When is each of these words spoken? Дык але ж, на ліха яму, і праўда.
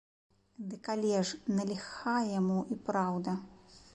Дык 0.71 0.87
але 0.93 1.11
ж, 1.17 1.41
на 1.57 1.67
ліха 1.73 2.15
яму, 2.39 2.57
і 2.77 2.81
праўда. 2.91 3.37